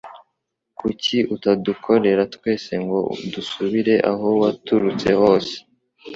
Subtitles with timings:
[0.77, 2.99] Kuki utadukorera twese ngo
[3.33, 5.55] dusubire aho waturutse hose?